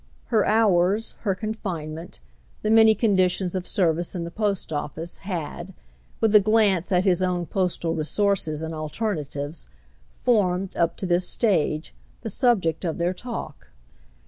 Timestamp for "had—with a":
5.19-6.39